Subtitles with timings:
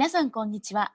[0.00, 0.94] 皆さんこんにちは。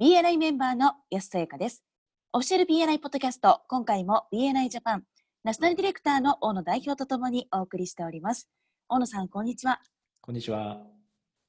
[0.00, 1.84] BNI メンバーの安さやかです。
[2.32, 5.04] オフィシャル BNI ポッドキャスト今回も BNI ジャパン
[5.44, 8.48] ナショナルディレクターの大野代表とともにお送りしております。
[8.88, 9.82] 大野さんこんにちは。
[10.22, 10.78] こんにちは。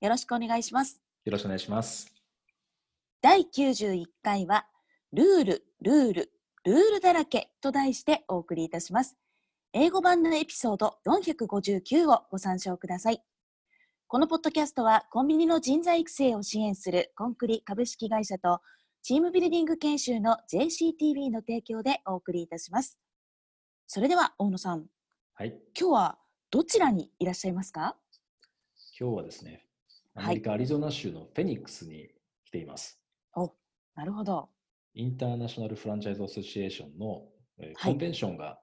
[0.02, 1.00] よろしくお願いします。
[1.24, 2.14] よろしくお願いします。
[3.22, 4.66] 第91回は
[5.14, 6.32] ルールルール
[6.66, 9.16] ルールだらけと題してお送りいたします。
[9.72, 13.22] 英語版のエピソード459をご参照ください
[14.10, 18.62] このポッドキャストはコンビニの人材育成を支援するコンクリ株式会社と
[19.04, 22.98] チームビルディング研修の JCTV の提供でお送りいたします。
[23.86, 24.86] それでは大野さん
[25.34, 25.50] はい。
[25.78, 26.18] 今日は
[26.52, 27.98] どちらにいらっしゃいますか？
[28.98, 29.66] 今日はですね
[30.16, 32.08] アメリカ・アリゾナ州のフェニックスに
[32.46, 33.02] 来ています、
[33.36, 33.54] お
[33.94, 34.48] なるほど。
[34.94, 37.24] インターナショナルフランチャイズアソシエーションの、
[37.60, 37.76] えーはい。
[37.92, 38.58] コンベンションが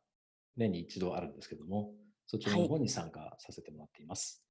[0.56, 1.90] 年に一度あるんですけども、
[2.26, 4.42] そちらの方に参加させてもらっています。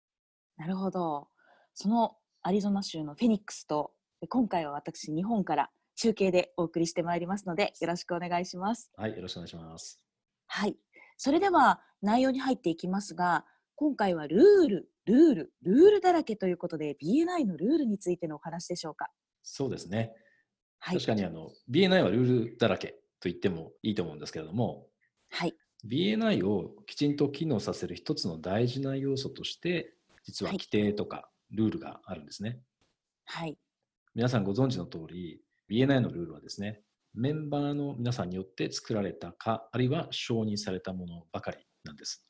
[0.57, 1.27] なるほど。
[1.73, 3.91] そのアリゾナ州のフェニックスと、
[4.29, 8.91] 今回は私、日本から中継でお送りしてまいりますので、よろしくお願いします。
[8.95, 9.99] はい、よろしくお願いします。
[10.47, 10.77] はい。
[11.17, 13.45] それでは内容に入っていきますが、
[13.75, 19.09] 今回はルール、ルール、ルールだらけということで、BNI のルールについてのお話でしょうか。
[19.41, 20.13] そうですね。
[20.79, 20.95] はい。
[20.95, 24.87] 確かにあの BNI はルールだらけと言ってもいいと思うんですけれども、
[25.31, 25.55] はい。
[25.87, 29.93] BNI をきちんと機能させる一つの大事な要素として、
[30.23, 32.59] 実ははい規定とかルールがあるんですね。
[33.25, 33.57] はい。
[34.15, 36.81] 皆さんご存知の通り、BNI のルールはですね、
[37.13, 42.25] メンバーの皆さんによって作られたか、あるいは承認されたものばかりなんです。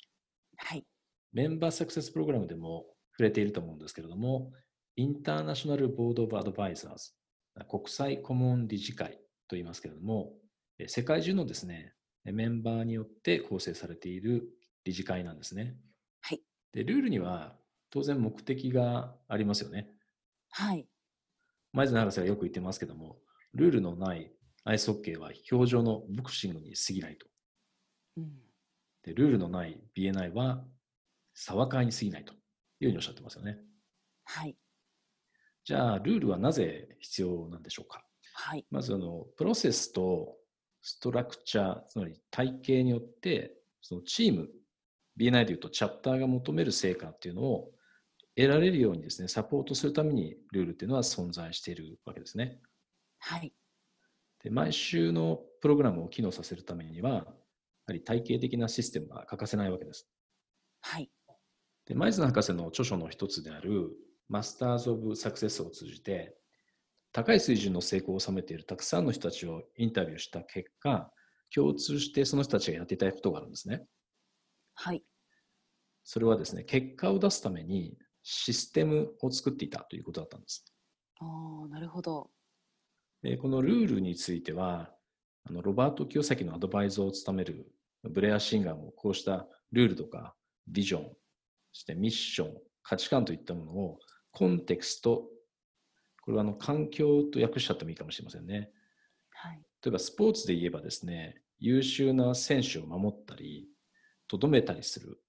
[0.58, 0.86] はい。
[1.32, 4.52] メンバーサクセスプログラムでも触れていると思うんですけれども、
[4.96, 7.12] インターナショナルボード・オブ・アドバイザーズ、
[7.68, 9.14] 国際顧問理事会
[9.48, 10.34] と言いますけれども、
[10.80, 14.48] え世界中のですね、メンバーによって構成されている
[14.86, 15.76] 理事会なんですね。
[16.22, 16.42] はい。
[16.74, 17.58] で、ルールには
[17.94, 19.88] 当然目的がありますよね。
[20.50, 20.88] はい。
[21.74, 23.20] 前津博士がよく言ってますけども、
[23.54, 24.32] ルールのない
[24.64, 27.28] アイスホッケーは表情のボクシングに過ぎないと。
[28.18, 28.32] うん。
[29.04, 30.66] で、ルールのない BNI は
[31.36, 32.40] 沢会に過ぎないという
[32.86, 33.60] ふうにおっしゃってますよね。
[34.24, 34.58] はい。
[35.64, 38.04] じゃあ、ルールはなぜ必要なんでしょうか？
[38.34, 38.66] はい。
[38.72, 40.36] まず、あの、プロセスと
[40.82, 44.50] ストラクチャー、つまり体系によって、そのチーム、
[45.20, 47.70] BNI でいうとチャプターが求める成果っていうのを
[48.36, 52.60] 得られるようにですね、サポートするためにルールっていうのは存在しているわけですね。
[53.20, 53.54] はい。
[54.44, 57.26] で毎週のプログラムを機能させるためには、や
[57.88, 60.10] はり体系的なシステムが欠かせないわけです。
[60.82, 61.10] はい。
[61.86, 63.92] で、マイズナ博士の著書の一つである、
[64.30, 66.36] マスターズ・オブ・サクセスを通じて、
[67.12, 71.12] 高い水準の成功を収めているたくさんの人たちをインタビューした結果、
[71.54, 73.86] 共通してその人たちがやっていたいことがあるんですね。
[74.74, 75.04] はい。
[76.04, 80.66] それはですね、結果を出すためにシステムを作っていたということだったんです。
[81.22, 82.30] おーなるほど。
[83.22, 84.92] でこのルールについては、
[85.46, 87.68] あのロバート清崎のアドバイザーを務める
[88.04, 90.36] ブレア・シンガーもこうしたルールとか
[90.68, 91.04] ビジョン、
[91.72, 94.00] そしてミッション、価値観といったものを
[94.32, 95.26] コンテクスト、
[96.22, 98.72] これはあの環境と訳しちゃってもいいかもしれませんね。
[99.32, 99.62] はい。
[99.84, 103.68] 例えばスポーツで言えばですね、優秀な選手を守ったり、
[104.28, 105.22] とどめたりする。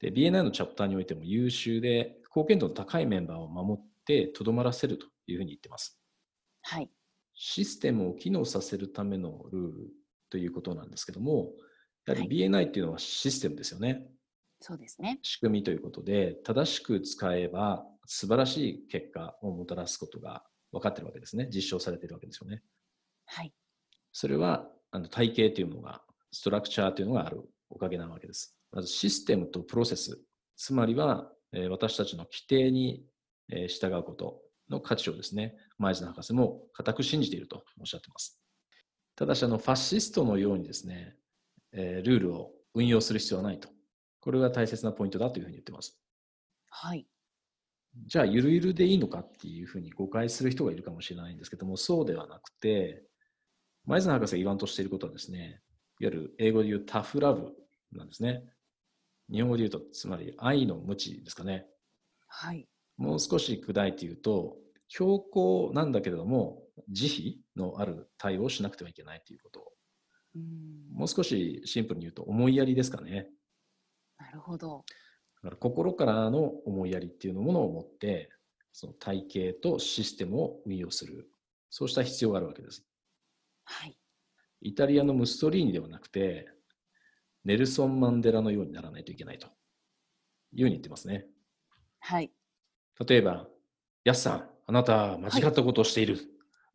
[0.00, 5.98] で、BNI のチャプターにおいても優秀で貢献度の高いメンバーを守ってとどまらせるというふうに言ってます。
[6.62, 6.88] はい。
[7.34, 9.90] システムを機能させるためのルール
[10.28, 11.52] ということなんですけども、
[12.06, 14.02] やははいり BNI っていうのはシステムですよね。
[14.60, 15.20] そうですね。
[15.22, 21.48] 仕組みということで、正しく使えば素晴らしい結果をもたらすことが分かってるわけですね。
[21.52, 22.62] 実証されているわけですよね。
[23.26, 23.52] はい。
[24.12, 26.02] それはあの体系というのが、
[26.32, 28.58] ストラクチャーというのがあるおかげなわけです。
[28.72, 30.20] まずシステムとプロセス、
[30.56, 31.37] つまりは、えー
[31.70, 33.04] 私たちの規定に、
[33.50, 38.38] えー従うことの価値をですね、前津博士も固く信じているとおっしゃっています。
[39.16, 41.16] ただし、あのファシストのようにですね、
[41.72, 43.68] えールールを運用する必要はないと。
[44.20, 45.98] これが大切なポイントだというふうに言ってます。
[46.68, 47.06] はい。
[48.06, 53.04] じゃあ、ゆるゆるでいいのかっていうふうに誤解する人がいるかもしれないんですけども、そうではなくて、
[53.86, 55.62] 前津博士が言わんとしていることはですね、
[56.00, 57.54] いわゆる英語で言うタフラブ
[57.92, 58.44] なんですね。
[59.30, 61.66] 日本語で言うと、つまり愛の無知ですかね。
[62.26, 62.66] はい。
[62.96, 64.56] もう少し砕いて言うと、
[64.88, 69.72] 強硬なんだけれども、慈悲のある対応をしなくてはいけないということ。
[70.34, 70.92] うん。
[70.92, 73.28] もう少しシンプルに言うと、思いやりですかね。
[74.18, 74.84] なるほど。
[75.42, 78.30] だから心からの思いやりっていうものを持って、
[78.72, 81.30] その体系とシステムを運用する。
[81.70, 82.84] そうした必要があるわけです。
[83.64, 83.98] はい。
[84.60, 86.48] イタリアのムッソリーニではなくて、
[87.48, 89.46] ネルソン・マンデラのようにならないといけないと
[90.52, 91.24] いうふうに言ってますね。
[91.98, 92.30] はい。
[93.06, 93.48] 例えば、
[94.04, 96.18] ヤスさん、あなた間違ったことをしている。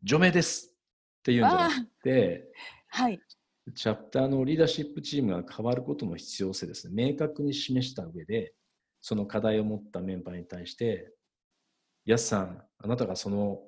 [0.01, 0.73] 除名です
[1.19, 2.51] っていうんじゃなくて、
[2.87, 3.19] はい。
[3.75, 8.55] チャプターのリーダーシップチームが変わることの必要性ですね、明確に示した上で、
[8.99, 11.13] その課題を持ったメンバーに対して、
[12.03, 13.61] やすさん、あなたがその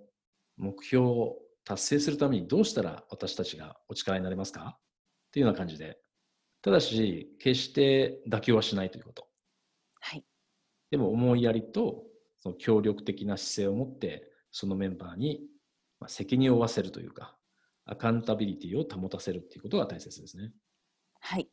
[0.58, 4.80] 目標を達成するためにどうしたら私たちがお力になれますか？
[4.80, 4.82] っ
[5.32, 6.00] ていうような感じで、
[6.66, 9.28] ただし、決して妥協はしないということ。
[10.00, 10.24] はい。
[10.90, 12.06] でも思いやりと
[12.38, 15.42] その協力的な姿勢を持って、そのメンバーに
[16.00, 17.38] まあ責任を負わせるというか、
[17.86, 20.54] アカウンタビリティを保たせるっていうことが大切ですね。
[21.20, 21.48] はい。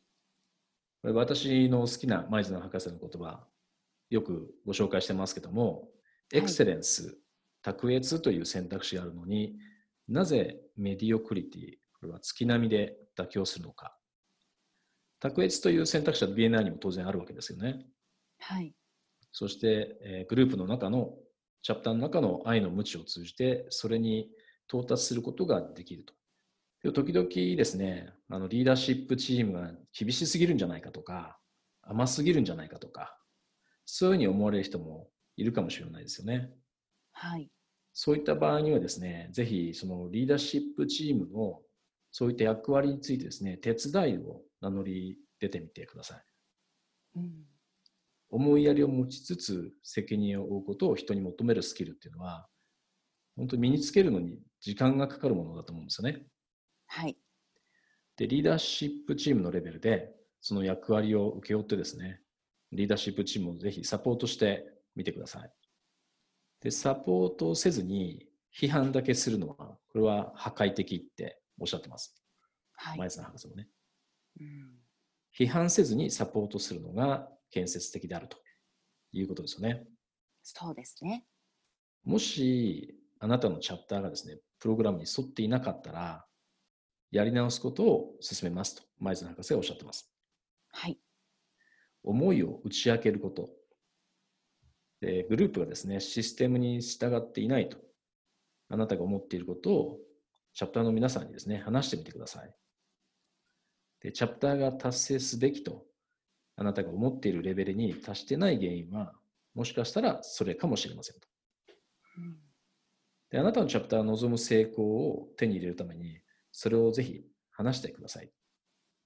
[1.03, 3.45] これ私の好きな舞鶴博士の言葉、
[4.09, 5.89] よくご紹介してますけども、はい
[6.33, 7.19] エクセレンス、
[7.61, 9.53] 卓越という選択肢があるのに
[10.07, 11.61] なぜメディオクリティ、
[11.99, 13.95] これは月並みで妥協するのか。
[15.23, 17.85] 卓越という選択肢は BNI にも当然あるわけですよね。
[18.39, 18.75] はい。
[19.31, 21.13] そして、えーグループの中の、
[21.61, 24.29] チャプターの中の愛の無知を通じて、それに
[24.67, 26.13] 到達することができると。
[26.91, 31.39] 時々ですね、あのリーダーシップチームが厳しすぎるんじゃないかとか、
[31.81, 33.17] 甘すぎるんじゃないかとか、
[33.85, 36.51] そういうふうに思われる人もいるかもしれないですよね。
[37.13, 37.49] はい。
[37.93, 41.61] そういった場合にはですね、ぜひそのリーダーシップチームの
[42.13, 46.23] そういった役割についてですね、手伝いを名乗り出てみてください。
[47.15, 47.33] うん。
[48.29, 52.47] 思いやりを持ちつつ責任を負うことを人に求めるスキルっていうのは、
[53.35, 56.23] 本当に身につけるのに時間がかかるものだと思うんですよね。
[56.85, 57.17] はい。
[58.15, 62.21] で、リーダーシップチームのレベルで、その役割を請け負ってですね、
[62.71, 65.51] リーダーシップチームをぜひサポートしてみてください。
[66.61, 72.15] で、サポートをせずに批判だけするのは、これは破壊的っておっしゃってます。
[72.73, 72.97] はい。
[72.97, 73.67] 前津博士もね。
[74.39, 74.83] うん。
[75.37, 78.37] 批判せずにサポートするのが建設的であると
[79.11, 79.85] いうことですよね。
[80.43, 81.25] そうですね。
[82.03, 86.25] もし、あなたのチャプターがですね、プログラムに沿っていなかったら、
[87.11, 90.11] やり直すことを進めますと、前津博士はおっしゃってます。
[90.71, 90.99] はい。
[92.03, 93.49] 思いを打ち明けること。
[94.99, 97.77] でグループがですね、システムに従っていないと、
[98.69, 99.99] あなたが思っていることを、
[100.53, 102.53] チャプターの皆さんにですね、話してみてください。
[104.01, 105.85] で、チャプターが達成すべきと、
[106.55, 109.13] あなたが思っているレベルに達してない原因は、
[109.55, 111.27] もしかしたらそれかもしれませんと。
[112.17, 112.37] うん。
[113.31, 116.19] で、あなたのチャプターが望む成功を手に入れるために、
[116.51, 118.31] それをぜひ話してください。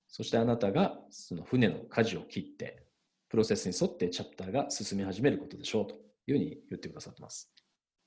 [0.09, 2.85] そしてあなたがその船の舵を切って、
[3.29, 5.95] プロセスに沿ってチャプターが進み始めることでしょうと
[6.27, 7.51] いうふうに言ってくださってます。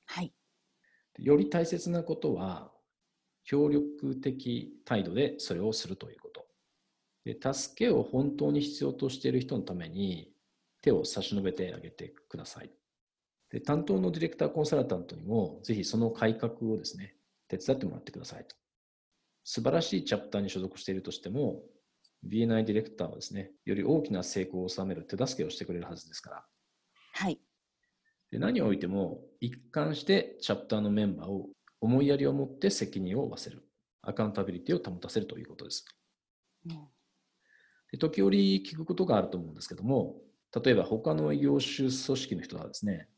[0.06, 0.32] はい。
[1.14, 2.72] でより大切なことは、
[3.44, 6.46] 協力的態度でそれをするということ。
[7.24, 10.32] で助けを本当に必要としている人のために
[10.80, 12.70] 手を差し伸べてあげてください。
[13.50, 17.16] で担当のディレクターコンサルタントにもぜひその改革をですね、
[17.48, 18.56] 手伝ってもらってくださいと。
[19.44, 21.62] 素晴らしいチャプターに所属しているとしても、
[22.28, 26.44] BNI ディレクターはですね、より大きな成功を収める手助けをしてくれるはずですから。
[27.14, 27.40] はい。
[28.30, 31.48] で何をおいても一貫してチャプターのメンバーを
[31.80, 33.66] 思いやりを持って責任を負わせる。
[34.02, 35.84] アカウンタビリティを保たせるということです。
[36.66, 36.88] うん。
[37.92, 40.16] で時折聞くことがあると思うんですけども、
[40.64, 43.08] 例えば他の業種組織の人はですね、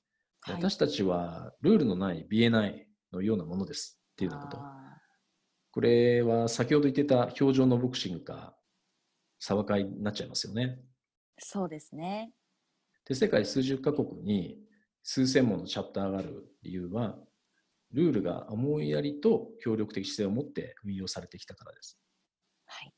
[0.41, 0.55] はい。
[0.57, 4.59] 私たちはルールのない BNI のようなものですっていうようなこと。
[4.59, 4.83] あ
[5.73, 8.55] これは先ほど言ってた表情のボクシングか、
[9.43, 10.79] 騒会になっちゃいますよね。
[10.79, 10.93] ー
[11.39, 12.31] そうですね。
[13.07, 14.59] で、世界数十カ国に
[15.03, 17.17] 数千ものチャプターがある理由は、
[17.93, 21.99] ルールが思いやりと協力的姿勢を持って運用されてきたからです。
[22.67, 22.93] はい。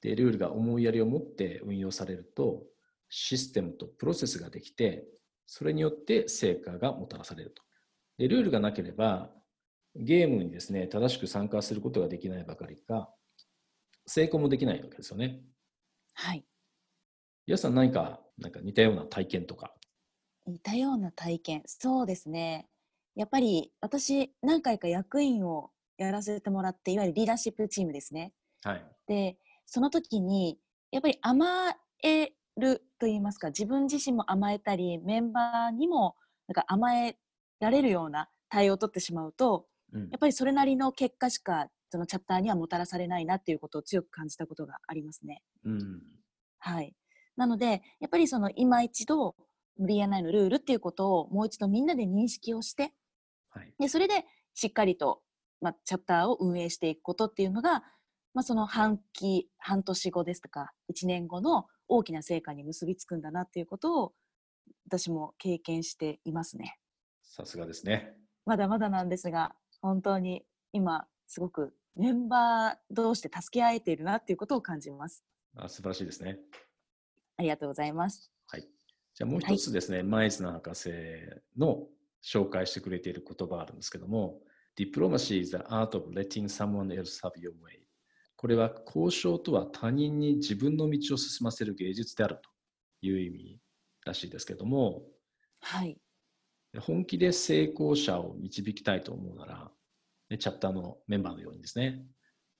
[0.00, 2.64] で、ルールが思いやりを持って運用されると、
[3.08, 5.04] システムとプロセスができて、
[5.46, 7.62] それによって成果がもたらされると。
[8.18, 9.32] で、ルールがなければ、
[9.94, 13.12] ゲームにですね、正しく参加することができないばかりか、
[14.06, 15.42] 成功もできないわけですよね。
[16.14, 16.44] はい。
[17.46, 19.74] 皆さん何か、なんか似たような体験とか。
[20.46, 21.62] 似たような体験。
[21.66, 22.68] そうですね。
[23.16, 28.32] やっぱり私、何回か役員をやらせてもらって、いわゆるリーダーシップチームですね。
[28.62, 28.84] はい。
[29.06, 30.58] で、その時に、
[30.90, 36.14] やっぱり甘えると言いますか、自分自身も甘えたり、メンバーにも
[36.46, 37.16] なんか甘え
[37.58, 45.42] られるような対応を取ってしまうと、うんやっぱりそれなりの結果しか、そのチャプターにはもたらされないなっていうことを強く感じたことがありますね。
[45.64, 46.02] うん。
[46.58, 46.94] はい。
[47.36, 49.34] なので、やっぱりその今一度
[49.80, 52.92] BNI のルールっていうことをもう一度みんなで認識をして、はい。
[53.78, 55.22] で、それでしっかりと、
[55.60, 57.82] まあ、チャプターを運営していくことっていうのが、
[58.34, 64.12] まあ、その半期、半年後ですとか、1年後の大きな成果に結びつくんだなっていうことを、
[64.86, 66.78] 私も経験していますね。
[67.22, 68.14] さすがですね。
[68.44, 75.24] まだまだなんですが、本当に今、すごくメンバー同士で助け合えているなっていうことを感じます。
[75.56, 76.38] あ素晴らしいですね。
[77.38, 78.30] ありがとうございます。
[78.48, 78.68] はい。
[79.14, 80.90] じゃあもう一つですね、マイズナー博士
[81.56, 81.86] の
[82.26, 84.40] 紹介してくれている言葉があるんですけども、
[84.76, 87.80] Diplomacy is the art of letting someone else have your way.
[88.36, 92.50] これは交渉とは他人に自分の道を進ませる芸術であると
[93.00, 93.60] いう意味
[94.04, 95.04] らしいですけども、
[95.60, 95.96] はい。
[96.80, 99.70] 本気で成功者を導きたいと思うなら、
[100.28, 102.04] ねチャプターのメンバーのようにですね、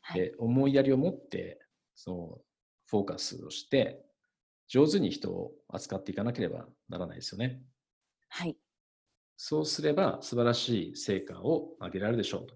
[0.01, 0.21] はい。
[0.21, 1.59] で思いやりを持って
[1.95, 2.39] その
[2.87, 4.01] フォーカスをして
[4.69, 7.61] 上手に人を扱っていかなければならないですよね。
[8.29, 8.57] はい。
[9.37, 12.55] そうすれば素晴らしい成果を上げられるでしょうと。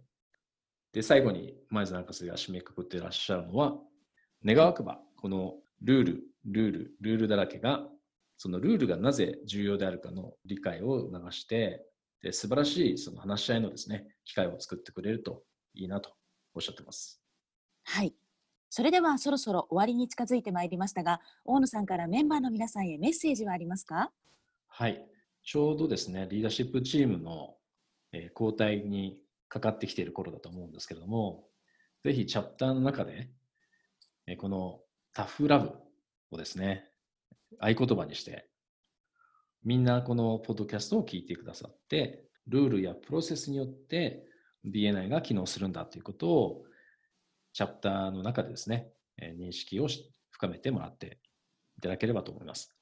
[0.92, 3.78] で、最後に前津博士が締めくくっていらっしゃるのは、
[4.44, 7.86] 願わくば、このルール、ルール、ルールだらけが、
[8.38, 11.84] そのルールがなぜ重要であるかの理解を促して、
[12.22, 15.42] で素晴らしいその話し合いのですね、機会を作ってくれると
[15.74, 16.10] いいなと
[16.54, 17.22] おっしゃってます。
[17.84, 18.14] はい。
[18.68, 24.10] それではそろそろ終わりに近づいてまいりましたが、大野さんからメンバーの皆さんへメッセージはありますか？
[24.68, 25.06] はい。
[25.44, 27.56] ちょうどですね、リーダーシップチームの、
[28.12, 29.18] えー交代に
[29.48, 31.44] かかってきている頃だと思うんですけれども、
[32.04, 33.30] ぜひチャプターの中で、
[34.26, 34.80] えーこの
[35.12, 35.72] タフラブ
[36.30, 36.90] をですね、
[37.58, 38.48] 合言葉にして、
[39.64, 44.22] みんなこのポッドキャストを聞いてくださって、ルールやプロセスによって
[44.64, 46.64] BNI が機能するんだということを、
[47.52, 49.88] チャプターの中でですね、えー認識を
[50.30, 51.18] 深めてもらって
[51.76, 52.74] いただければと思います。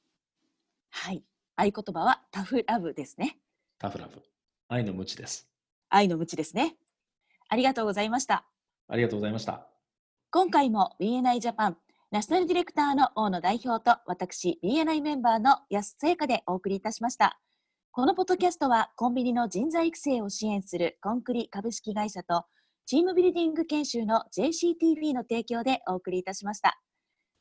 [0.91, 1.25] はい。
[1.61, 3.37] 合言葉はタフラブですね。
[3.81, 4.23] タフラブ。
[4.69, 5.49] 愛の無知です。
[5.88, 6.77] 愛の無知ですね。
[7.49, 8.45] ありがとうございました。
[8.87, 9.67] ありがとうございました。
[10.31, 11.77] 今回も BNI ジャパン
[12.12, 17.41] ナショナルディレクターの大野代表と私 BNI メンバーの安聖華でお送りいたしました。
[17.91, 22.45] このポッドキャストはコンビニの人材育成を支援するコンクリ株式会社と
[22.87, 26.81] チームビルディング研修の JCTV の提供でお送りいたしました。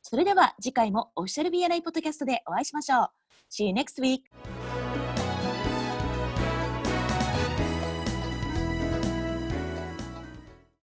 [0.09, 3.09] それでは次回もオフィシャル BNI ポッドキャストでお会いしましょう。
[3.51, 4.21] See you next week!